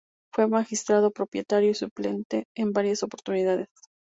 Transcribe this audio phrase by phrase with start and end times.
[0.33, 3.67] Fue Magistrado propietario y suplente en varias oportunidades.